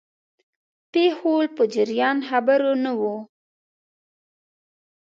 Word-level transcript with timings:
پیښو 0.93 1.33
په 1.55 1.63
جریان 1.73 2.17
خبر 2.29 2.59
نه 2.83 2.91
وو. 2.99 3.15